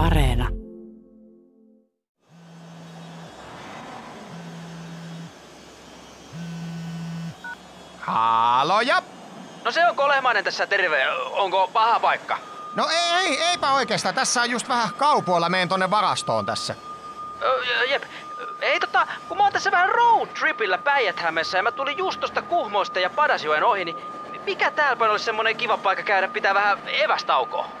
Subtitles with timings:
[0.00, 0.48] Areena.
[8.00, 9.02] Haloja!
[9.64, 11.06] No se on Kolehmainen tässä terve.
[11.30, 12.38] Onko paha paikka?
[12.74, 14.14] No ei, ei, eipä oikeastaan.
[14.14, 15.48] Tässä on just vähän kaupoilla.
[15.48, 16.74] Meen tonne varastoon tässä.
[17.42, 18.02] Ö, jep.
[18.60, 21.16] Ei tota, kun mä oon tässä vähän road tripillä päijät
[21.54, 23.96] ja mä tulin just tosta Kuhmoista ja Padasjoen ohi, niin
[24.46, 27.79] mikä täällä olisi semmonen kiva paikka käydä pitää vähän evästaukoa?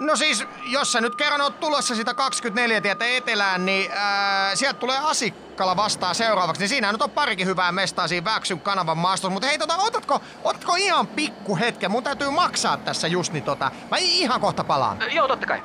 [0.00, 4.80] No siis, jos sä nyt kerran oot tulossa sitä 24 tietä etelään, niin ää, sieltä
[4.80, 6.60] tulee Asikkala vastaan seuraavaksi.
[6.60, 9.32] Niin siinä nyt on parikin hyvää mestaa siinä Väksyn kanavan maastossa.
[9.32, 11.90] Mutta hei, tota, otatko, otatko ihan pikku hetken?
[11.90, 13.70] Mun täytyy maksaa tässä just niin tota.
[13.90, 15.02] Mä ihan kohta palaan.
[15.02, 15.62] Ö, joo, totta kai.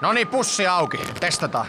[0.00, 0.98] No niin, pussi auki.
[1.20, 1.66] Testataan.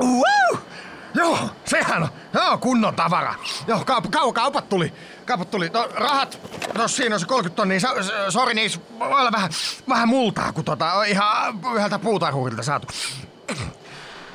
[0.00, 0.60] Wow!
[1.14, 2.08] Joo, sehän on.
[2.34, 3.34] Joo, kunnon tavara.
[3.66, 4.92] Joo, kaup, kaup, kaupat tuli.
[5.26, 5.68] Kaupat tuli.
[5.68, 6.38] No, rahat,
[6.78, 7.80] no siinä on se 30 tonnia.
[8.28, 9.50] Sori, niin voi olla vähän,
[9.88, 12.86] vähän multaa, kun tota, ihan yhdeltä puutarhurilta saatu.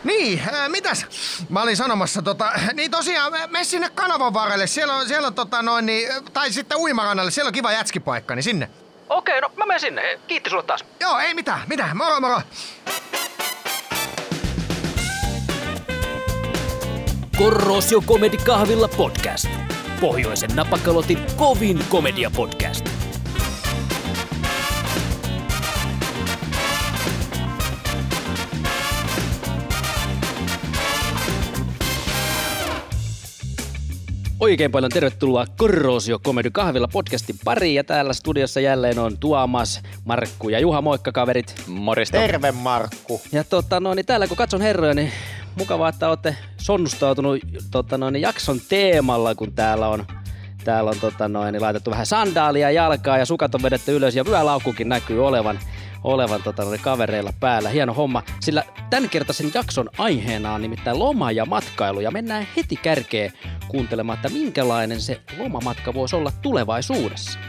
[0.03, 1.05] Niin, äh, mitäs?
[1.49, 5.61] Mä olin sanomassa tota, niin tosiaan, me sinne kanavan varrelle, siellä on, siellä on tota
[5.61, 8.69] noin niin, tai sitten uimarannalle, siellä on kiva jätskipaikka, niin sinne.
[9.09, 10.19] Okei, no mä menen sinne.
[10.27, 10.85] Kiitti sulle taas.
[10.99, 12.41] Joo, ei mitään, mitään, moro moro.
[17.37, 19.47] Korrosio Comedy Kahvilla podcast.
[20.01, 22.89] Pohjoisen napakalotin kovin komedia podcast.
[34.39, 40.49] Oikein paljon tervetuloa Korrosio Comedy Kahvilla podcastin pariin ja täällä studiossa jälleen on Tuomas, Markku
[40.49, 41.55] ja Juha, moikka kaverit.
[41.67, 42.17] Morista.
[42.17, 43.21] Terve Markku.
[43.31, 45.11] Ja tota, no, niin täällä kun katson herroja, niin
[45.57, 47.39] mukavaa, että olette sonnustautunut
[47.71, 50.05] tota, no, niin jakson teemalla, kun täällä on
[50.63, 54.89] täällä on tota, noin, laitettu vähän sandaalia jalkaa ja sukat on vedetty ylös ja vyölaukkukin
[54.89, 55.59] näkyy olevan,
[56.03, 57.69] olevan tota, noin, kavereilla päällä.
[57.69, 63.33] Hieno homma, sillä tämänkertaisen jakson aiheena on nimittäin loma ja matkailu ja mennään heti kärkeen
[63.67, 67.39] kuuntelemaan, että minkälainen se lomamatka voisi olla tulevaisuudessa.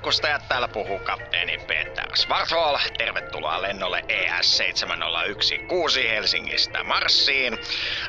[0.00, 2.78] Matkustajat, täällä puhuu kapteeni Peter Svarthol.
[2.98, 7.58] Tervetuloa lennolle E ES-7016 Helsingistä Marsiin.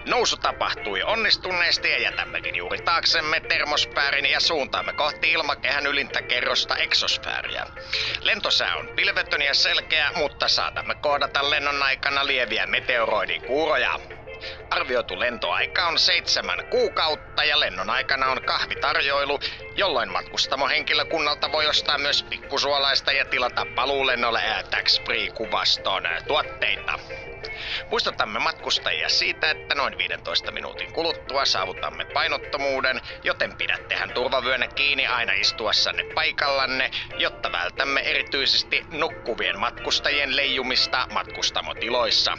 [0.06, 7.66] Nousu tapahtui onnistuneesti ja jätämmekin juuri taaksemme termospäärin ja suuntaamme kohti ilmakehän ylintä kerrosta eksosfääriä.
[8.22, 14.00] Lentosää on pilvetön ja selkeä, mutta saatamme kohdata lennon aikana lieviä meteoroidin kuuroja.
[14.70, 19.40] Arvioitu lentoaika on seitsemän kuukautta ja lennon aikana on kahvitarjoilu,
[19.76, 25.02] jolloin matkustamohenkilökunnalta voi ostaa myös pikkusuolaista ja tilata paluulennolle tax
[25.34, 27.00] kuvaston tuotteita.
[27.90, 35.34] Muistutamme matkustajia siitä, että noin 15 minuutin kuluttua saavutamme painottomuuden, joten pidättehän turvavyönä kiinni aina
[35.34, 42.38] istuessanne paikallanne, jotta vältämme erityisesti nukkuvien matkustajien leijumista matkustamotiloissa.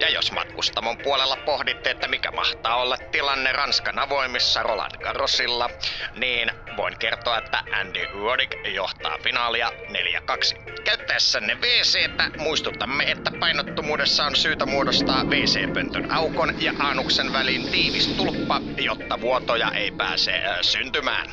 [0.00, 5.70] Ja jos matkustamon puolella pohditte, että mikä mahtaa olla tilanne Ranskan avoimissa Roland Garrosilla,
[6.14, 10.82] niin voin kertoa, että Andy Roddick johtaa finaalia 4-2.
[10.84, 18.60] Käyttäessänne WCtä muistutamme, että painottomuudessa on syytä muodostaa WC-pöntön aukon ja aanuksen väliin tiivis tulppa,
[18.76, 21.26] jotta vuotoja ei pääse äh, syntymään.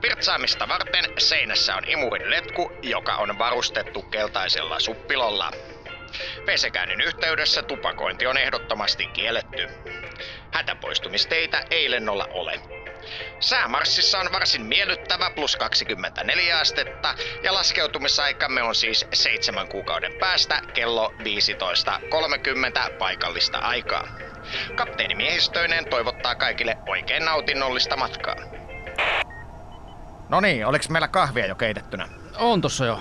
[0.00, 5.52] Pirtsaamista varten seinässä on imurin letku, joka on varustettu keltaisella suppilolla.
[6.46, 9.68] Pesekäynnin yhteydessä tupakointi on ehdottomasti kielletty.
[10.52, 12.60] Hätäpoistumisteitä ei lennolla ole.
[13.40, 21.12] Säämarssissa on varsin miellyttävä plus 24 astetta ja laskeutumisaikamme on siis seitsemän kuukauden päästä kello
[21.18, 24.08] 15.30 paikallista aikaa.
[24.74, 28.36] Kapteeni miehistöinen toivottaa kaikille oikein nautinnollista matkaa.
[30.28, 32.08] No niin, oliks meillä kahvia jo keitettynä?
[32.36, 33.00] On tossa jo.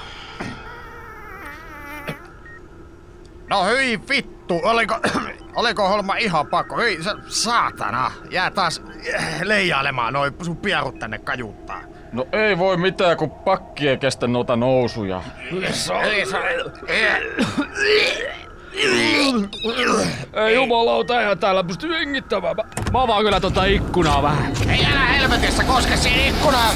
[3.49, 4.95] No hyi vittu, oliko,
[5.55, 6.77] oliko homma ihan pakko?
[6.77, 8.81] Hyi sa- saatana, jää taas
[9.43, 11.81] leijailemaan noin sun pierut tänne kajuttaa.
[12.11, 15.21] No ei voi mitään, kun pakki ei kestä noita nousuja.
[20.33, 22.55] Ei jumalauta, eihän täällä pysty hengittämään.
[22.55, 24.53] Mä, mä avaan kyllä tota ikkunaa vähän.
[24.69, 26.75] ei älä helvetissä koske siihen ikkunaan!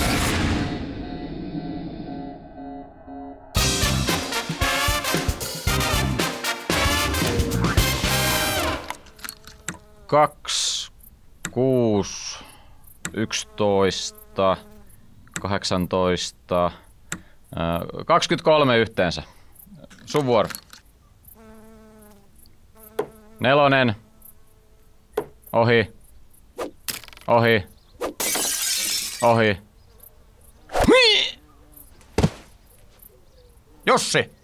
[10.07, 10.91] Kaksi,
[11.51, 12.39] kuusi,
[13.13, 14.57] yksitoista,
[15.41, 16.71] kahdeksantoista,
[17.55, 19.23] ää, 23 yhteensä.
[20.05, 20.49] Sun vuoro.
[23.39, 23.95] Nelonen.
[25.53, 25.93] Ohi.
[27.27, 27.63] Ohi.
[29.21, 29.57] Ohi.
[33.85, 34.36] Jussi!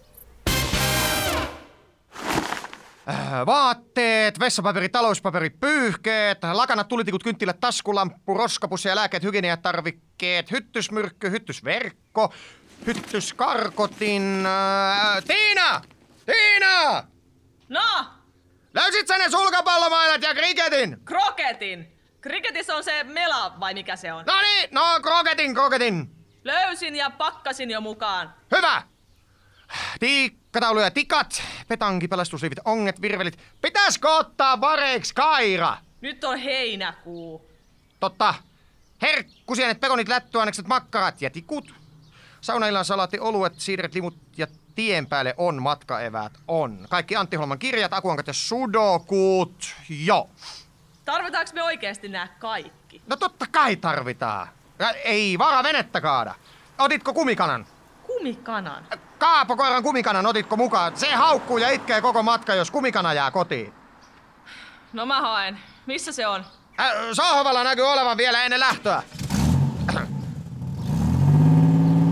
[3.46, 12.34] Vaatteet, vessapaperi, talouspaperi, pyyhkeet, lakanat, tulitikut, kynttilät, taskulamppu, roskapussi ja lääkkeet, hygieniatarvikkeet, hyttysmyrkky, hyttysverkko,
[12.88, 14.46] hyttyskarkotin...
[14.46, 15.82] Äh, Tiina!
[16.26, 17.04] Tiina!
[17.70, 18.06] No,
[18.74, 20.98] Löysit sä ne sulkapallomailat ja kriketin?
[21.06, 21.88] kroketin.
[22.22, 24.26] Kriketissä on se mela vai mikä se on?
[24.26, 26.16] No niin, no kroketin, kroketin.
[26.44, 28.34] Löysin ja pakkasin jo mukaan.
[28.56, 28.82] Hyvä!
[30.00, 33.40] Tiikkataulu ja tikat, petanki, pelastusliivit, onget, virvelit.
[33.62, 35.78] Pitäisikö ottaa vareiksi Kaira?
[36.02, 37.50] Nyt on heinäkuu.
[38.00, 38.34] Totta.
[39.02, 41.74] Herkkusienet, pekonit, lättyannekset, makkarat ja tikut.
[42.42, 46.86] Saunaillan salaatti, oluet, siidret, limut ja tien päälle on matkaeväät on.
[46.90, 49.76] Kaikki Antti Holman kirjat, akuankat ja sudokut.
[49.90, 50.30] Joo.
[51.06, 53.02] Tarvitaanko me oikeasti nämä kaikki?
[53.08, 54.48] No totta kai tarvitaan.
[54.80, 56.36] Ja Ei vara venettä kaada.
[56.80, 57.66] Otitko kumikanan?
[58.08, 58.86] Kumikanan.
[59.24, 60.98] Kaapokoiran kumikanan otitko mukaan?
[60.98, 63.74] Se haukkuu ja itkee koko matka, jos kumikana jää kotiin.
[64.94, 65.60] No mä haen.
[65.86, 66.46] Missä se on?
[66.80, 69.04] Äh, sohvalla näkyy olevan vielä ennen lähtöä.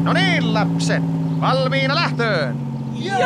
[0.03, 1.03] No niin, lapset.
[1.41, 2.57] Valmiina lähtöön.
[2.95, 3.17] Joo!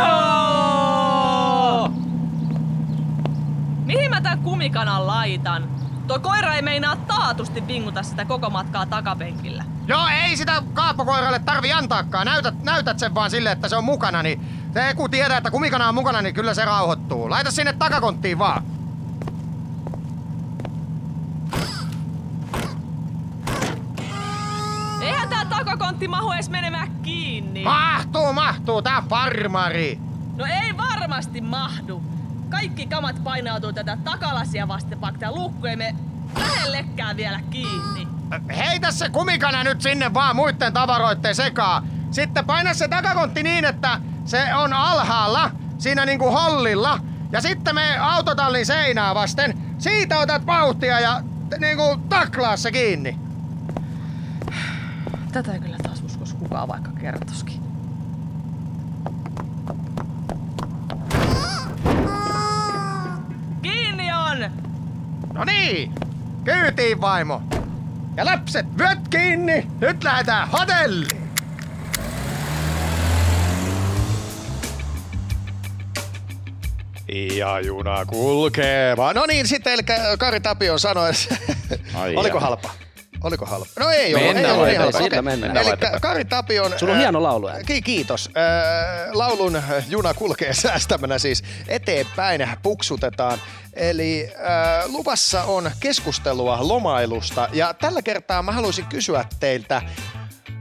[3.86, 5.70] Mihin mä tän kumikanan laitan?
[6.08, 9.64] Tuo koira ei meinaa taatusti vinguta sitä koko matkaa takapenkillä.
[9.88, 12.26] Joo, ei sitä kaappokoiralle tarvi antaakaan.
[12.26, 14.42] Näytät, näytät sen vaan sille, että se on mukana, niin
[14.74, 17.30] se kun tietää, että kumikana on mukana, niin kyllä se rauhoittuu.
[17.30, 18.64] Laita sinne takakonttiin vaan.
[25.02, 27.64] Eihän tää takakontti mahu edes menemään kiinni.
[27.64, 30.00] Mahtuu, mahtuu, tää on farmari.
[30.36, 32.04] No ei varmasti mahdu.
[32.50, 35.96] Kaikki kamat painautuu tätä takalasia vasten, vaikka tää lukku ei me
[36.38, 38.15] lähellekään vielä kiinni.
[38.58, 41.88] Heitä se kumikana nyt sinne vaan muiden tavaroitteen sekaan.
[42.12, 47.00] Sitten paina se takakontti niin, että se on alhaalla, siinä niinku hollilla.
[47.32, 49.58] Ja sitten me autotallin seinää vasten.
[49.78, 53.20] Siitä otat vauhtia ja t- niinku taklaa se kiinni.
[55.32, 57.62] Tätä ei kyllä taas uskos kukaan vaikka kertoskin.
[63.62, 64.52] Kiinni on!
[65.34, 65.94] No niin,
[66.44, 67.42] kyytiin vaimo.
[68.18, 69.68] Ja lapset, vyöt kiinni.
[69.82, 71.26] Nyt lähdetään hotelliin.
[77.38, 79.16] Ja juna kulkee vaan.
[79.16, 79.82] No niin, sitten eli
[80.20, 81.12] Kari Tapion sanoi,
[82.16, 82.70] oliko halpa?
[83.24, 83.66] Oliko halpa?
[83.80, 84.98] No ei Mennään ollut, ei ollut niin halpa.
[84.98, 85.54] Sillä mennään.
[85.54, 86.74] Mennään Eli Kari Tapion...
[86.80, 87.64] Sulla on ää, hieno lauluääni.
[87.64, 88.30] Ki- kiitos.
[88.36, 93.40] Ää, Laulun juna kulkee säästämänä siis eteenpäin puksutetaan.
[93.76, 99.82] Eli ää, luvassa on keskustelua lomailusta ja tällä kertaa mä haluaisin kysyä teiltä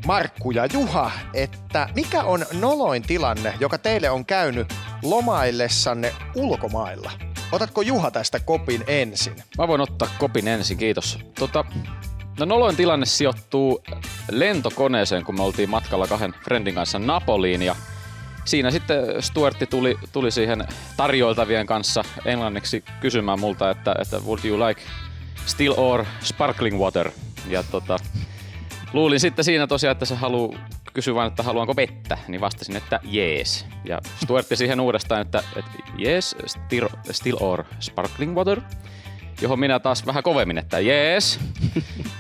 [0.07, 7.11] Markku ja Juha, että mikä on noloin tilanne, joka teille on käynyt lomaillessanne ulkomailla?
[7.53, 9.37] Otatko Juha tästä kopin ensin?
[9.59, 11.19] Mä voin ottaa kopin ensin, kiitos.
[11.39, 11.65] Tota,
[12.39, 13.83] no noloin tilanne sijoittuu
[14.31, 17.77] lentokoneeseen, kun me oltiin matkalla kahden friendin kanssa Napoliin ja
[18.45, 20.65] siinä sitten Stuartti tuli, tuli siihen
[20.97, 24.81] tarjoiltavien kanssa englanniksi kysymään multa, että, että would you like
[25.47, 27.11] still or sparkling water?
[27.49, 27.97] Ja tota,
[28.93, 30.59] luulin sitten siinä tosiaan, että se haluaa
[30.95, 33.67] kysyä vain, että haluanko vettä, niin vastasin, että jees.
[33.85, 38.61] Ja Stuartti siihen uudestaan, että, että jees, still, still or sparkling water?
[39.41, 41.41] Johon minä taas vähän kovemmin, että jees.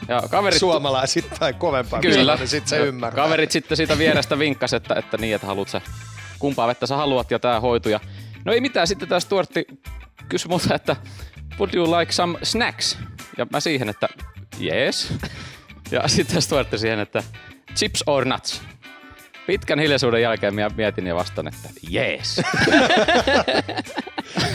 [0.09, 0.59] Ja kaverit...
[0.59, 2.37] Suomalaisittain kovempaa, Kyllä.
[2.37, 3.25] niin sit se Ja ymmärtää.
[3.25, 5.81] Kaverit sitten siitä vierestä vinkkas, että, että niin, että haluat sä,
[6.39, 7.89] kumpaa vettä sä haluat ja tää hoitu.
[7.89, 8.01] Ja,
[8.45, 9.65] no ei mitään, sitten tää Stuartti
[10.29, 10.97] kysyi multa, että
[11.59, 12.99] would you like some snacks?
[13.39, 14.09] Ja mä siihen, että
[14.63, 15.15] yes.
[15.91, 17.23] Ja sitten Stuartti siihen, että
[17.77, 18.63] chips or nuts?
[19.47, 22.41] Pitkän hiljaisuuden jälkeen mietin ja vastaan, että jees.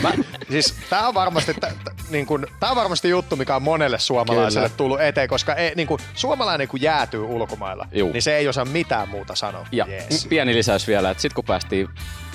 [0.02, 0.12] Mä,
[0.50, 3.98] siis tää on varmasti, t- t- niin kun, tää on varmasti juttu, mikä on monelle
[3.98, 4.76] suomalaiselle Kyllä.
[4.76, 8.12] tullut eteen, koska ei, niin kun, suomalainen kun jäätyy ulkomailla, Juu.
[8.12, 9.66] niin se ei osaa mitään muuta sanoa.
[9.72, 10.26] Ja Jees.
[10.26, 11.88] pieni lisäys vielä, että sitten kun päästiin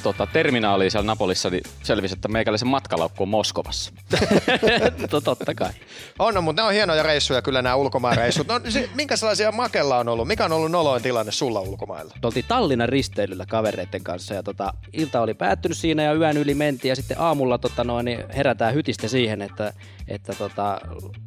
[0.05, 3.91] tota, terminaaliin siellä Napolissa, niin selvisi, että meikäläisen matkalaukku on Moskovassa.
[5.09, 5.69] To- Totta kai.
[6.19, 8.47] On, no, mutta ne on hienoja reissuja kyllä nämä ulkomaanreissut.
[8.47, 10.27] No, se, minkä sellaisia makella on ollut?
[10.27, 12.13] Mikä on ollut noloin tilanne sulla ulkomailla?
[12.21, 16.53] Me oltiin Tallinnan risteilyllä kavereiden kanssa ja tota, ilta oli päättynyt siinä ja yön yli
[16.53, 19.73] mentiin ja sitten aamulla tota noin, niin herätään hytistä siihen, että,
[20.07, 20.81] että tota,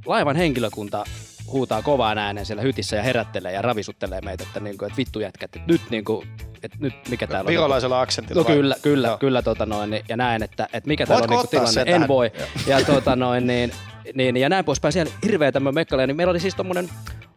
[0.07, 1.05] laivan henkilökunta
[1.53, 5.57] huutaa kovaan ääneen siellä hytissä ja herättelee ja ravisuttelee meitä, että, niinku, että vittu jätkät,
[5.57, 6.25] että nyt, niinku,
[6.63, 7.53] että nyt mikä täällä on.
[7.53, 8.43] Virolaisella aksentilla.
[8.43, 8.57] No vai?
[8.57, 9.19] kyllä, kyllä, Joo.
[9.19, 11.91] kyllä tota noin, niin- ja näin, että, että mikä täällä on Voitko niinku ottaa tilanne.
[11.91, 12.09] En tähän?
[12.09, 12.31] voi.
[12.67, 13.73] Ja tota noin, niin,
[14.15, 14.93] niin, ja näin poispäin.
[14.93, 16.89] Siellä hirveä tämmöinen mekkale, niin meillä oli siis tommonen,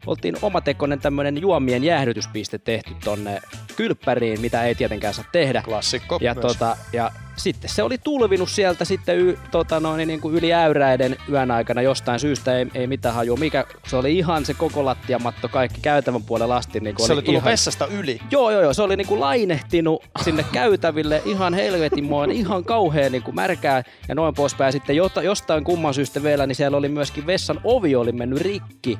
[0.06, 3.42] oltiin omatekoinen tämmönen juomien jäähdytyspiste tehty tonne
[3.76, 5.62] kylppäriin, mitä ei tietenkään saa tehdä.
[5.66, 6.42] Klassikko Ja, myös.
[6.46, 11.16] tota, ja sitten se oli tulvinut sieltä sitten y, tota noin, niin kuin yli äyräiden
[11.30, 13.38] yön aikana jostain syystä, ei, ei mitään hajua.
[13.38, 16.80] Mikä, se oli ihan se koko lattiamatto, kaikki käytävän puolella asti.
[16.80, 18.20] Niin kuin Se oli tullut ihan, vessasta yli.
[18.32, 18.74] Joo, joo, joo.
[18.74, 24.72] Se oli niinku lainehtinut sinne käytäville ihan helvetinmoin, ihan kauhean niinku märkää ja noin poispäin.
[24.72, 29.00] Sitten jostain kumman syystä vielä, niin siellä oli myöskin vessan ovi oli mennyt rikki.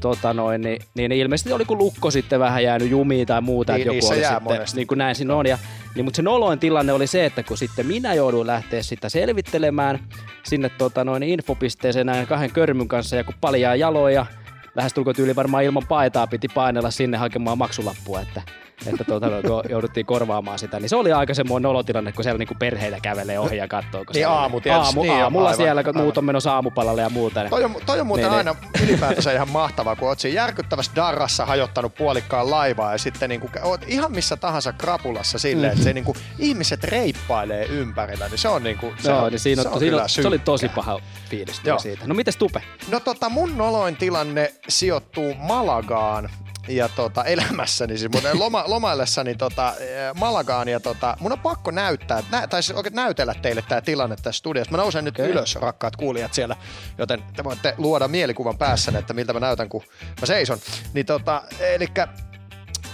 [0.00, 3.80] Tota noin, niin, niin ilmeisesti oli kun lukko sitten vähän jäänyt jumiin tai muuta, Niin,
[3.80, 4.76] että joku niissä oli sitten, monesti.
[4.76, 5.46] niin kuin näin siinä on.
[5.46, 5.58] Ja,
[5.94, 9.98] niin, mutta se noloin tilanne oli se, että kun sitten minä jouduin lähteä sitä selvittelemään
[10.42, 14.26] sinne tota noin, infopisteeseen näin kahden körmyn kanssa ja kun paljaa jaloja,
[14.74, 18.42] lähestulkoon tyyli varmaan ilman paitaa piti painella sinne hakemaan maksulappua, että,
[18.86, 22.38] että tuota, no, kun jouduttiin korvaamaan sitä, niin se oli aika semmoinen nolotilanne, kun siellä
[22.38, 24.04] niinku perheitä kävelee ohi ja katsoo.
[24.14, 26.02] Niin aamu tietysti, aamu, niin, aamulla aivan, siellä, kun aivan.
[26.02, 27.40] muut on menossa aamupalalle ja muuta.
[27.42, 30.92] niin- Toi on, toi on muuten Niin, aina ylipäätänsä ihan mahtavaa, kun oot siinä järkyttävässä
[30.96, 35.92] darrassa hajottanut puolikkaan laivaa ja sitten niinku, oot ihan missä tahansa krapulassa silleen, että se
[35.92, 39.78] niinku, ihmiset reippailee ympärillä, niin se on niinku, se, Joo, on, niin siinä se on,
[39.78, 41.00] siinä, se oli tosi paha
[41.30, 41.78] fiilis tuli Joo.
[41.78, 42.02] siitä.
[42.06, 42.62] No mites Tupe?
[42.90, 46.28] No tota, mun noloin tilanne sijoittuu Malagaan
[46.68, 51.70] ja tota, elämässäni, siis mun loma, lomaillessani tota, eh, Malagaan ja tota, mun on pakko
[51.70, 54.70] näyttää, nä, tai siis oikein näytellä teille tämä tilanne tässä studiossa.
[54.70, 55.30] Mä nousen nyt Okei.
[55.30, 56.56] ylös, rakkaat kuulijat siellä,
[56.98, 59.82] joten te voitte luoda mielikuvan päässänne, että miltä mä näytän, kun
[60.20, 60.58] mä seison.
[60.94, 62.08] Niin tota, elikkä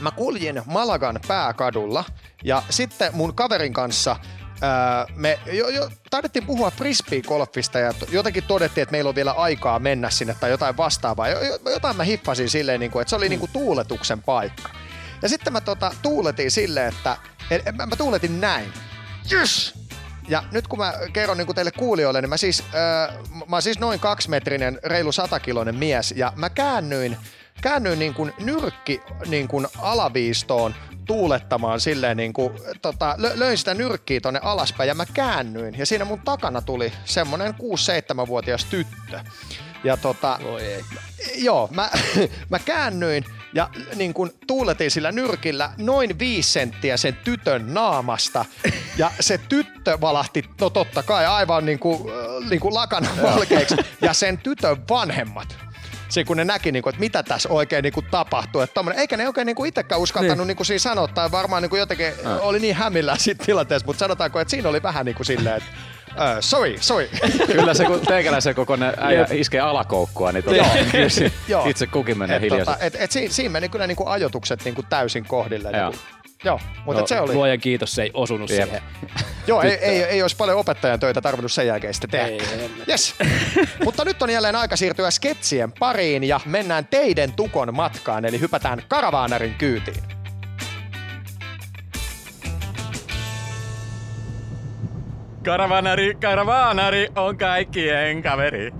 [0.00, 2.04] mä kuljin Malagan pääkadulla
[2.44, 4.16] ja sitten mun kaverin kanssa
[5.14, 10.10] me jo, jo, taidettiin puhua frisbee-golfista ja jotenkin todettiin, että meillä on vielä aikaa mennä
[10.10, 11.28] sinne tai jotain vastaavaa.
[11.28, 14.70] Jo, jo, jotain mä hiffasin silleen, niin kuin, että se oli niin kuin tuuletuksen paikka.
[15.22, 17.16] Ja sitten mä tota, tuuletin silleen, että
[17.50, 18.72] et, mä, mä tuuletin näin.
[19.32, 19.74] Yes!
[20.28, 23.16] Ja nyt kun mä kerron niin kuin teille kuulijoille, niin mä siis, äh,
[23.48, 27.16] mä siis noin kaksimetrinen, reilu satakiloinen mies ja mä käännyin,
[27.62, 30.74] käännyin niin kuin nyrkki niin kuin alaviistoon
[31.06, 32.52] tuulettamaan silleen niin kuin,
[32.82, 36.92] tota, lö- löin sitä nyrkkiä tonne alaspäin ja mä käännyin ja siinä mun takana tuli
[37.04, 39.20] semmonen 6-7-vuotias tyttö.
[39.84, 40.84] Ja tota, ei.
[41.36, 41.90] Joo, mä,
[42.50, 48.44] mä käännyin ja niin kun tuuletin sillä nyrkillä noin viisi senttiä sen tytön naamasta.
[48.96, 52.02] Ja se tyttö valahti, no totta kai aivan niin kuin,
[52.50, 53.76] niin kuin lakana valkeiksi.
[54.00, 55.69] Ja sen tytön vanhemmat.
[56.10, 58.60] Se kun ne näki, niin kuin, että mitä tässä oikein niin kuin tapahtuu.
[58.60, 60.46] Että tommonen, eikä ne oikein niin kuin itsekään uskaltanut niin.
[60.46, 64.00] Niin kuin siinä sanoa, tai varmaan niin kuin jotenkin oli niin hämillä siitä tilanteessa, mutta
[64.00, 65.68] sanotaanko, että siinä oli vähän niin kuin silleen, että
[66.10, 67.08] uh, sorry, sorry.
[67.52, 70.64] Kyllä se, kun teikäläisen kokoinen äijä iskee alakoukkua, niin tota,
[71.70, 72.72] itse kukin menee Et, hiljaisesti.
[72.72, 75.70] tota, et, et siinä, siinä meni kyllä niinku ajotukset niinku täysin kohdille.
[75.70, 75.98] Niinku,
[76.44, 77.34] joo, mutta No, se oli.
[77.34, 78.62] Luojan kiitos, se ei osunut Jep.
[78.64, 78.82] siihen.
[79.46, 82.26] Joo, ei, ei, ei olisi paljon opettajan töitä tarvinnut sen jälkeen sitten tehdä.
[82.26, 83.14] Ei, ei, Yes.
[83.84, 88.82] Mutta nyt on jälleen aika siirtyä sketsien pariin ja mennään teidän tukon matkaan, eli hypätään
[88.88, 90.02] karavaanarin kyytiin.
[95.44, 98.70] Karavanari, karavanari on kaikkien kaveri.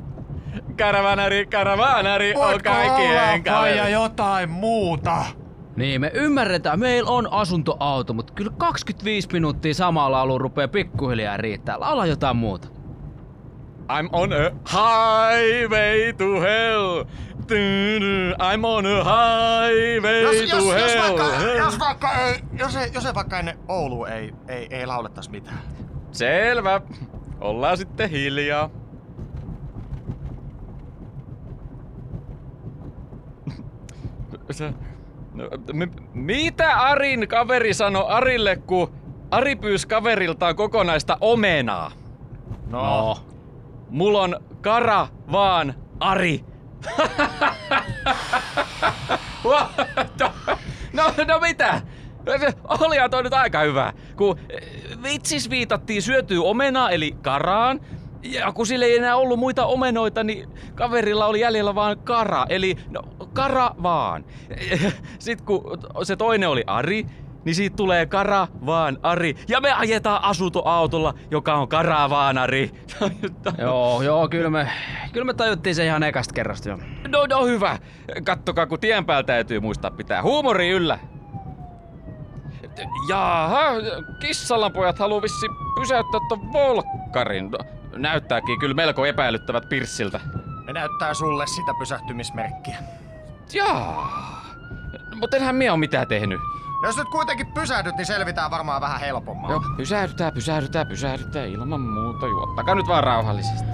[0.79, 3.93] Karavanari, karavanari on kaikkien kaveri.
[3.93, 5.25] jotain muuta?
[5.81, 11.81] Niin, me ymmärretään, meillä on asuntoauto, mutta kyllä 25 minuuttia samalla laulu rupeaa pikkuhiljaa riittää.
[11.81, 12.69] Laula jotain muuta.
[13.89, 17.05] I'm on a highway to hell.
[18.39, 21.19] I'm on a highway Jos, to jos, jos, hell.
[21.19, 25.31] vaikka, jos vaikka ei, jos ei, jos ei vaikka ennen Oulu ei, ei, ei laulettais
[25.31, 25.59] mitään.
[26.13, 26.81] Selvä.
[27.41, 28.71] Ollaan sitten hiljaa.
[35.41, 38.93] No, m- mitä Arin kaveri sanoi Arille, kun
[39.31, 41.93] Ari pyysi kaveriltaan kokonaista omenaa?
[42.71, 43.17] No.
[43.91, 46.45] Mulla on kara vaan Ari.
[50.93, 51.81] no, no mitä?
[52.81, 53.93] Olihan toi nyt aika hyvä.
[54.17, 54.61] Kun eh,
[55.03, 57.81] vitsis viitattiin syötyy omenaa eli karaan.
[58.23, 62.47] Ja kun sillä ei enää ollut muita omenoita, niin kaverilla oli jäljellä vaan kara.
[62.49, 64.25] Eli no, kara vaan.
[65.19, 65.63] Sitten kun
[66.03, 67.07] se toinen oli Ari,
[67.45, 69.37] niin siitä tulee kara vaan Ari.
[69.49, 72.71] Ja me ajetaan asuntoautolla, joka on kara vaan Ari.
[73.59, 74.69] Joo, joo, kyllä me,
[75.13, 76.79] kyllä me tajuttiin se ihan ekasta kerrasta jo.
[77.09, 77.79] No, no hyvä.
[78.25, 80.99] Kattokaa, kun tien päällä täytyy muistaa pitää huumori yllä.
[83.09, 83.63] Jaha,
[84.21, 85.47] kissalan pojat haluu vissi
[85.81, 87.51] pysäyttää ton volkkarin.
[87.51, 87.59] No,
[87.97, 90.21] näyttääkin kyllä melko epäilyttävät pirssiltä.
[90.67, 92.79] Ne näyttää sulle sitä pysähtymismerkkiä.
[93.55, 94.21] Jaa.
[95.15, 96.41] Mutta enhän minä oo mitään tehnyt.
[96.83, 99.51] Jos nyt kuitenkin pysähdyt, niin selvitään varmaan vähän helpommalla.
[99.51, 102.27] Joo, pysähdytään, pysähdytään, pysähdytään ilman muuta.
[102.27, 103.69] Juottakaa nyt vaan rauhallisesti.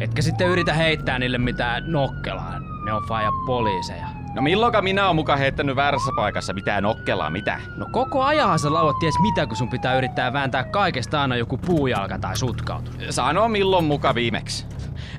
[0.00, 2.54] Etkä sitten yritä heittää niille mitään nokkelaa.
[2.84, 4.06] Ne on faija poliiseja.
[4.34, 7.60] No milloinka minä oon mukaan heittänyt väärässä paikassa mitään nokkelaa, mitä?
[7.76, 11.58] No koko ajanhan sä lauat ties mitä, kun sun pitää yrittää vääntää kaikesta aina joku
[11.58, 12.94] puujalka tai sutkautus.
[13.10, 14.66] Sano milloin muka viimeksi.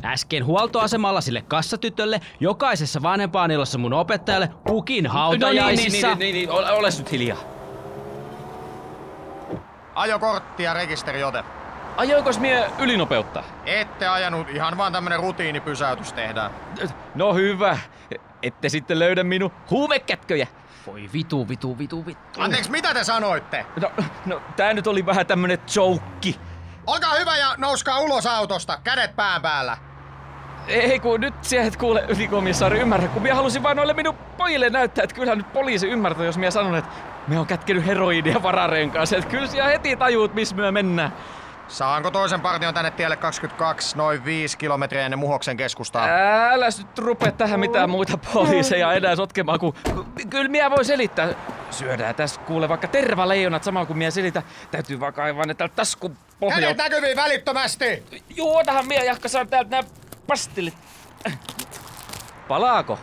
[0.06, 6.08] Äsken huoltoasemalla sille kassatytölle, jokaisessa vanhempaanilossa mun opettajalle, kukin hautajaisissa.
[6.08, 7.38] No niin, niin, niin, niin, ole, ole nyt hiljaa.
[9.96, 11.44] Ajokortti ja rekisteriote.
[11.98, 13.44] Ajoikos mie ylinopeutta?
[13.66, 16.52] Ette ajanut, ihan vaan tämmönen rutiinipysäytys tehdään.
[17.16, 17.78] No hyvä.
[18.44, 20.48] Ette sitten löydä minun huumekätköjä.
[20.88, 22.20] Voi vitu, vitu, vitu, vitu.
[22.38, 23.66] Anteeksi, mitä te sanoitte?
[23.82, 23.92] No,
[24.26, 26.40] no tää nyt oli vähän tämmönen joukki.
[26.88, 29.78] Olkaa hyvä ja nouskaa ulos autosta, kädet pään päällä.
[30.68, 34.70] Ei kun nyt sä et kuule ylikomissaari ymmärrä, kun minä halusin vaan noille minun pojille
[34.70, 36.92] näyttää, että kyllähän nyt poliisi ymmärtää, jos minä sanon, että
[37.28, 39.18] me on kätkenyt heroidia varareen kanssa.
[39.18, 41.14] Että kyllä siellä heti tajuut, missä me mennään.
[41.68, 46.08] Saanko toisen partion tänne tielle 22, noin 5 kilometriä ennen Muhoksen keskustaa?
[46.52, 49.74] Älä nyt rupea tähän mitään muita poliiseja enää sotkemaan, kun
[50.30, 51.30] kyllä minä voi selittää.
[51.72, 54.44] Syödään tässä kuule vaikka tervaleijonat samalla kun minä selitän.
[54.72, 56.62] Täytyy vaan kaivaa ne täältä taskun pohjalta.
[56.62, 58.04] Kädet näkyviin välittömästi!
[58.36, 59.84] Juotahan minä jahka saan täältä nää
[60.28, 60.74] pastillit.
[62.48, 63.00] Palaako?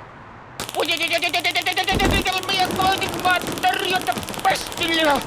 [2.46, 5.20] Minä koitin vaan tarjota pastillia.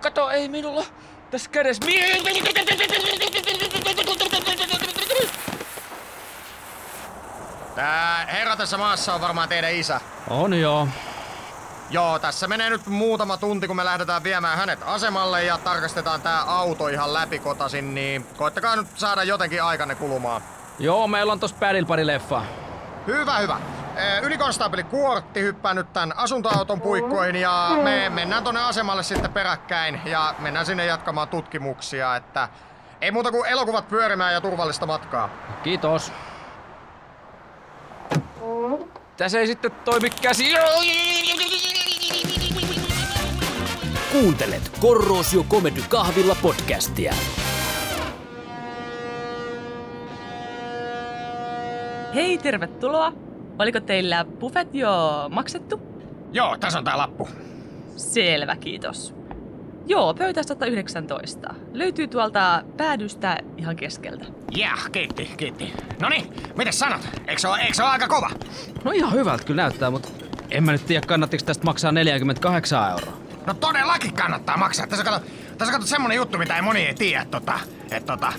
[0.00, 0.84] Kato, ei minulla
[1.30, 1.86] tässä kädessä.
[7.74, 10.00] Tää herra tässä maassa on varmaan teidän isä.
[10.30, 10.88] On joo.
[11.90, 16.42] Joo, tässä menee nyt muutama tunti, kun me lähdetään viemään hänet asemalle ja tarkastetaan tää
[16.42, 20.42] auto ihan läpikotasin, niin koittakaa nyt saada jotenkin aikanne kulumaan.
[20.78, 22.46] Joo, meillä on tossa pädillä pari leffaa.
[23.06, 23.60] Hyvä, hyvä.
[24.22, 30.34] Ylikonstaapeli Kuortti hyppää nyt tän asuntoauton puikkoihin ja me mennään tonne asemalle sitten peräkkäin ja
[30.38, 32.48] mennään sinne jatkamaan tutkimuksia, että
[33.00, 35.28] ei muuta kuin elokuvat pyörimään ja turvallista matkaa.
[35.62, 36.12] Kiitos.
[39.16, 40.54] Tässä ei sitten toimi käsi.
[44.12, 47.14] Kuuntelet Korrosio Comedy Kahvilla podcastia.
[52.14, 53.12] Hei, tervetuloa.
[53.58, 54.90] Oliko teillä buffet jo
[55.30, 55.80] maksettu?
[56.32, 57.28] Joo, tässä on tää lappu.
[57.96, 59.14] Selvä, kiitos.
[59.86, 61.54] Joo, pöytä 119.
[61.72, 64.24] Löytyy tuolta päädystä ihan keskeltä.
[64.56, 65.72] Jah, kiitti, kiitti.
[66.00, 67.00] No niin, mitäs sanot?
[67.26, 68.30] Eikö se ole, eikö se ole aika kova?
[68.84, 70.08] No ihan hyvältä kyllä näyttää, mutta
[70.50, 73.12] en mä nyt tiedä kannattiko tästä maksaa 48 euroa.
[73.46, 74.86] No todellakin kannattaa maksaa.
[74.86, 75.26] Tässä kato,
[75.58, 77.58] tässä kato semmonen juttu, mitä ei moni ei tiedä, tota,
[77.90, 78.32] että tota,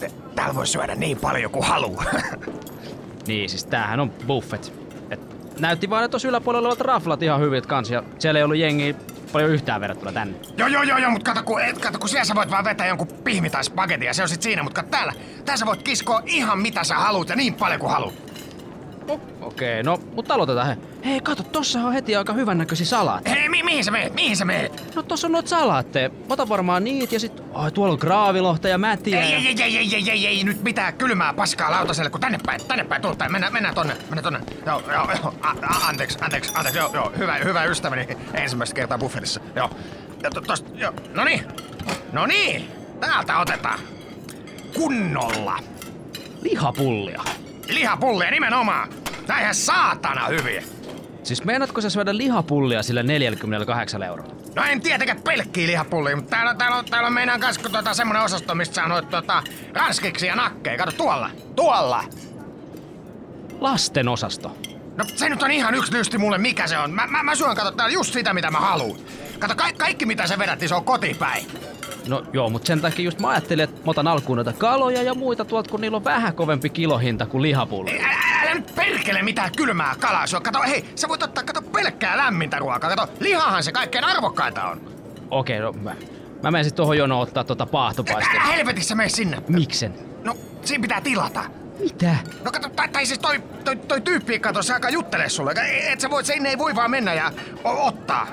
[0.00, 2.02] t- täällä voi syödä niin paljon kuin haluu.
[3.30, 4.72] Niin, siis tämähän on buffet.
[5.10, 5.20] Et
[5.60, 8.94] näytti vaan, että tuossa yläpuolella olevat raflat ihan hyviltä kans ja siellä ei ollut jengiä
[9.32, 10.38] paljon yhtään verrattuna tänne.
[10.56, 12.86] joo, joo, joo, joo, mutta kato kun, et, kato, kun siellä sä voit vaan vetää
[12.86, 15.12] jonkun pihmi tai spagetin ja se on sit siinä, mutta täällä,
[15.44, 18.29] täällä sä voit kiskoa ihan mitä sä haluut ja niin paljon kuin haluut.
[19.40, 20.76] Okei, no, mutta aloitetaan he.
[21.04, 23.36] Hei, kato, tossa on heti aika hyvännäköisiä salaatteja.
[23.36, 24.94] Hei, mi- mihin sä meet, mihin sä meet?
[24.94, 26.10] No tossa on noit salaatteja.
[26.28, 27.42] Ota varmaan niitä ja sit...
[27.54, 29.22] Ai, tuolla on graavilohta ja mätiä.
[29.22, 32.20] Ei, ja- ei, ei, ei, ei, ei, ei, ei, nyt mitään kylmää paskaa lautaselle, kun
[32.20, 33.32] tänne päin, tänne päin, tuolta päin.
[33.32, 34.40] Mennään, mennään tonne, mennään tonne.
[34.66, 38.98] Joo, joo, joo, a, a, anteeksi, anteeksi, anteeksi, joo, joo, hyvä, hyvä ystäväni ensimmäistä kertaa
[38.98, 39.40] buffetissa.
[39.56, 39.70] Joo,
[40.22, 41.44] ja to, tosta, joo, no niin,
[42.12, 42.70] no niin,
[43.00, 43.78] täältä otetaan.
[44.74, 45.58] Kunnolla.
[46.42, 47.22] Lihapullia.
[47.68, 48.88] Lihapullia nimenomaan.
[49.30, 50.62] Näinhän saatana hyviä.
[51.22, 54.34] Siis meinaatko sä syödä lihapullia sillä 48 eurolla?
[54.56, 58.22] No en tietenkään pelkkiä lihapullia, mutta täällä, täällä, on, täällä on meinaan kanssa tota, semmonen
[58.22, 60.78] osasto, mistä saa noit tota, ranskiksi ja nakkeja.
[60.78, 62.04] Kato tuolla, tuolla.
[63.60, 64.56] Lasten osasto.
[64.96, 66.90] No se nyt on ihan yksi lysti mulle, mikä se on.
[66.90, 68.98] Mä, mä, mä syön, kato, täällä just sitä, mitä mä haluan.
[69.38, 71.46] Kato, ka- kaikki mitä sä vedät, niin se on kotipäin.
[72.08, 75.14] No joo, mutta sen takia just mä ajattelin, että mä otan alkuun noita kaloja ja
[75.14, 78.00] muita tuolta, kun niillä on vähän kovempi kilohinta kuin lihapulli.
[78.00, 80.40] Älä, älä, nyt perkele mitään kylmää kalaa syö.
[80.40, 82.90] Kato, hei, sä voit ottaa, kato, pelkkää lämmintä ruokaa.
[82.90, 84.80] Kato, lihahan se kaikkein arvokkainta on.
[85.30, 85.94] Okei, no mä,
[86.42, 88.40] mä menen sit tohon jonoon ottaa tota paahtopaistia.
[88.40, 89.42] Älä helvetissä mene sinne.
[89.48, 89.94] Miksen?
[90.24, 91.44] No, siinä pitää tilata.
[91.78, 92.16] Mitä?
[92.44, 95.54] No kato, tai, tai siis toi, toi, toi tyyppi, kato, se alkaa juttelee sulle.
[95.92, 97.32] Et sä voit, sinne ei voi vaan mennä ja
[97.64, 98.26] o- ottaa.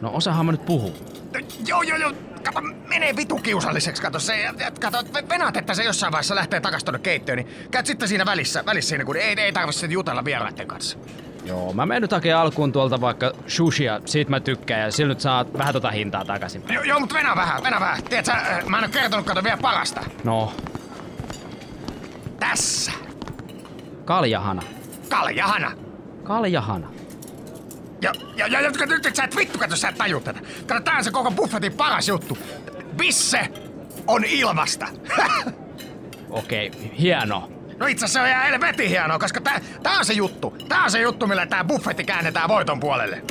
[0.00, 0.96] No osahan mä nyt puhuu.
[1.34, 2.12] No, Joo, joo, joo.
[2.44, 4.48] Kato, menee vitu kiusalliseksi, kato se.
[4.80, 8.26] Kato, ve- venaat, että se jossain vaiheessa lähtee takas tonne keittiöön, niin käyt sitten siinä
[8.26, 10.98] välissä, välissä siinä, kun ei, ei tarvitse jutella vieraiden kanssa.
[11.44, 15.20] Joo, mä menen nyt hakemaan alkuun tuolta vaikka sushia, siitä mä tykkään ja sillä nyt
[15.20, 16.62] saa vähän tota hintaa takaisin.
[16.68, 18.02] Joo, joo mutta venä vähän, venä vähän.
[18.02, 20.00] Tiedät sä, äh, mä en oo kertonut, kato vielä parasta.
[20.24, 20.52] No,
[22.40, 22.92] Tässä.
[24.04, 24.62] Kaljahana.
[25.08, 25.72] Kaljahana.
[26.24, 26.93] Kaljahana.
[28.04, 30.40] Ja, ja, ja, ja nyt, nyt sä et vittu, kato, sä et taju tätä.
[30.66, 32.38] Kato, tää on se koko buffetin paras juttu.
[32.96, 33.48] Bisse
[34.06, 34.86] on ilmasta.
[36.30, 37.50] Okei, hieno.
[37.78, 40.56] No itse asiassa se on ihan helvetin hienoa, koska tää, tää on se juttu.
[40.68, 43.22] Tää on se juttu, millä tää buffetti käännetään voiton puolelle.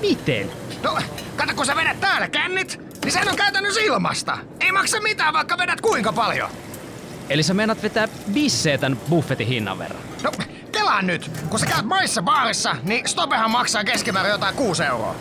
[0.00, 0.50] Miten?
[0.82, 0.98] No,
[1.36, 4.38] kato, kun sä vedät täällä kännit, niin sehän on käytännössä ilmasta.
[4.60, 6.50] Ei maksa mitään, vaikka vedät kuinka paljon.
[7.28, 10.02] Eli sä meinaat vetää bissee tän buffetin hinnan verran?
[10.22, 10.30] No,
[10.96, 11.30] kelaa nyt.
[11.48, 15.14] Kun sä käyt maissa baarissa, niin stopehan maksaa keskimäärin jotain 6 euroa.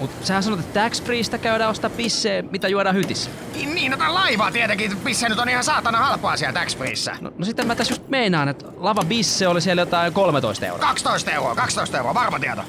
[0.00, 3.30] Mut sähän sanot, että tax freestä käydään ostaa bissee, mitä juodaan hytissä.
[3.54, 4.96] Niin, niin, no laivaa tietenkin.
[4.96, 7.16] Pisse nyt on ihan saatana halpaa siellä tax freeissä.
[7.20, 10.80] No, no sitten mä tässä just meinaan, että lava bisse oli siellä jotain 13 euroa.
[10.80, 12.62] 12 euroa, 12 euroa, varma tieto.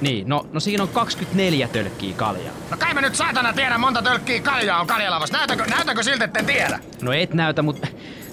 [0.00, 2.54] Niin, no, no siinä on 24 tölkkiä kaljaa.
[2.70, 5.36] No kai mä nyt saatana tiedän monta tölkkiä kaljaa on kaljalavassa.
[5.36, 6.78] Näytäkö, näytäkö siltä, etten tiedä?
[7.02, 7.88] No et näytä, mutta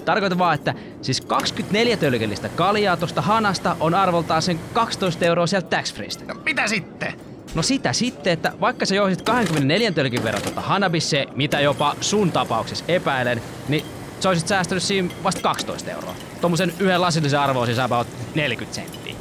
[0.05, 5.77] tarkoitan vaan, että siis 24 tölkillistä kaljaa tosta hanasta on arvoltaan sen 12 euroa sieltä
[5.77, 6.25] tax freestä.
[6.25, 7.13] No mitä sitten?
[7.55, 12.31] No sitä sitten, että vaikka sä joisit 24 tölkin verran tuota hanabisse, mitä jopa sun
[12.31, 13.85] tapauksessa epäilen, niin
[14.19, 16.15] sä olisit säästänyt siinä vasta 12 euroa.
[16.41, 19.15] Tuommoisen yhden lasillisen arvo on siis about 40 senttiä.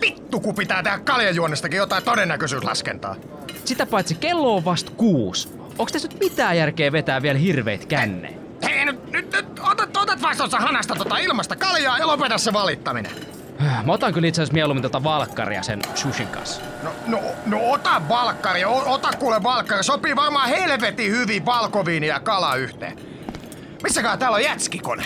[0.00, 3.16] Vittu, kun pitää tehdä kaljajuonnestakin jotain todennäköisyyslaskentaa.
[3.64, 5.48] Sitä paitsi kello on vasta kuusi.
[5.78, 8.40] Onks tässä nyt mitään järkeä vetää vielä hirveet känneen?
[8.62, 9.58] Hei, nyt, nyt, nyt
[10.18, 13.12] otat, vastossa hanasta tota ilmasta kaljaa ja lopeta se valittaminen.
[13.84, 16.60] Mä otan kyllä itse asiassa mieluummin tota valkkaria sen sushin kanssa.
[16.82, 19.84] No, no, no ota valkkari, o, ota kuule valkkari.
[19.84, 22.98] Sopii varmaan helvetin hyvin valkoviini ja kala yhteen.
[23.82, 25.04] Missäkään täällä on jätskikone?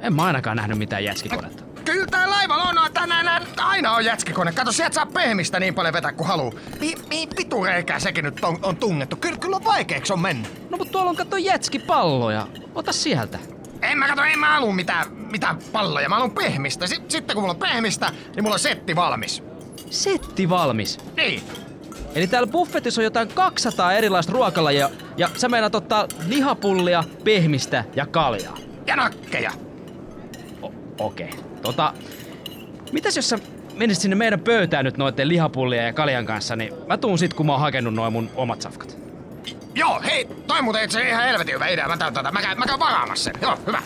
[0.00, 1.64] En mä ainakaan nähnyt mitään jätskikonetta.
[1.84, 4.52] Kyllä tää laivalla on, tänään nää- aina on jätskikone.
[4.52, 6.54] Kato, sieltä saa pehmistä niin paljon vetää kuin haluu.
[6.80, 9.16] Mihin mi, vitureikää sekin nyt on, on tungettu?
[9.16, 10.70] Kyllä, kyllä on vaikeeksi on mennyt.
[10.70, 12.46] No mut tuolla on katso jätskipalloja.
[12.74, 13.38] Ota sieltä.
[13.82, 16.08] En mä kato, en mä halua mitään, mitään palloja.
[16.08, 16.86] Mä haluan pehmistä.
[16.86, 19.42] S- sitten kun mulla on pehmistä, niin mulla on setti valmis.
[19.90, 20.98] Setti valmis.
[21.16, 21.42] Niin.
[22.14, 28.06] Eli täällä buffetissa on jotain 200 erilaista ruokalajia ja sä meinaat ottaa lihapullia, pehmistä ja
[28.06, 28.56] kaljaa.
[28.86, 29.52] Ja nakkeja.
[30.62, 31.28] O- Okei.
[31.28, 31.40] Okay.
[31.62, 31.94] Tota,
[32.92, 33.38] mitäs jos sä
[33.74, 37.46] menisit sinne meidän pöytään nyt noiden lihapullien ja kaljan kanssa, niin mä tuun sit kun
[37.46, 38.99] mä oon hakenut noin mun omat safkat.
[39.74, 41.88] Joo, hei, toi muuten itse ihan helvetin hyvä idea.
[41.88, 42.32] Mä, täytän tätä.
[42.32, 43.34] mä, käyn, mä käyn varaamassa sen.
[43.42, 43.82] Joo, hyvä.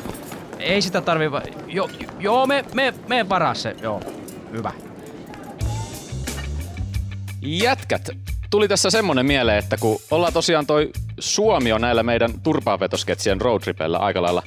[0.58, 4.00] Ei sitä tarvii va- jo, joo, me, me, me varaa se, joo.
[4.52, 4.72] Hyvä.
[7.42, 8.10] Jätkät,
[8.50, 13.98] tuli tässä semmonen mieleen, että kun ollaan tosiaan toi Suomi on näillä meidän turpaanvetosketsien roadtripellä
[13.98, 14.42] aika lailla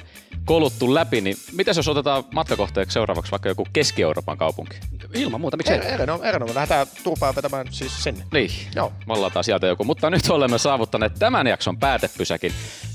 [0.48, 4.76] koluttu läpi, niin mitäs jos otetaan matkakohteeksi seuraavaksi vaikka joku Keski-Euroopan kaupunki?
[5.14, 5.76] Ilman muuta, miksei?
[5.76, 6.54] Er, erinomainen, erinomainen.
[6.54, 8.24] Lähdetään turpaa vetämään siis sinne.
[8.32, 8.92] Niin, Joo.
[9.08, 9.84] vallataan sieltä joku.
[9.84, 12.52] Mutta nyt olemme saavuttaneet tämän jakson päätepysäkin.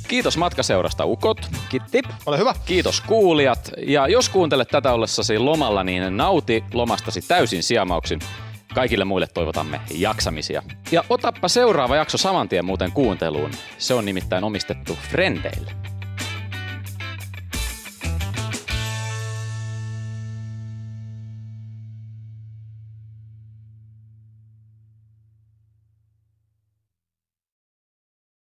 [0.07, 1.37] Kiitos matkaseurasta Ukot.
[1.69, 2.01] Kitti.
[2.25, 2.53] Ole hyvä.
[2.65, 3.71] Kiitos kuulijat.
[3.87, 8.19] Ja jos kuuntelet tätä ollessasi lomalla, niin nauti lomastasi täysin siemauksin.
[8.75, 10.63] Kaikille muille toivotamme jaksamisia.
[10.91, 13.51] Ja otappa seuraava jakso saman tien muuten kuunteluun.
[13.77, 15.83] Se on nimittäin omistettu Frendeille.